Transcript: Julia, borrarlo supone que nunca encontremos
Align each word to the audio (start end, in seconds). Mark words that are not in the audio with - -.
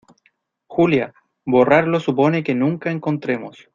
Julia, 0.65 1.13
borrarlo 1.45 1.99
supone 1.99 2.43
que 2.43 2.55
nunca 2.55 2.89
encontremos 2.89 3.69